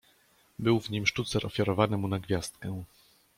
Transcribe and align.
Był 0.59 0.79
w 0.79 0.89
nim 0.89 1.07
sztucer 1.07 1.45
ofiarowany 1.45 1.97
mu 1.97 2.07
na 2.07 2.19
gwiazdkę. 2.19 2.83